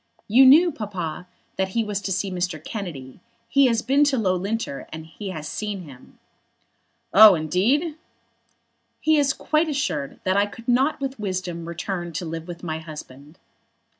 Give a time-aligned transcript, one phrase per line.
[0.27, 1.27] "You knew, Papa,
[1.57, 2.59] that he was to see Mr.
[2.65, 3.19] Kennedy.
[3.47, 6.17] He has been to Loughlinter, and has seen him."
[7.13, 7.97] "Oh, indeed!"
[8.99, 12.79] "He is quite assured that I could not with wisdom return to live with my
[12.79, 13.37] husband."